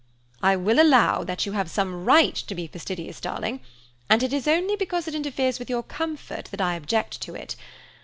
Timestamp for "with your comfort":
5.59-6.45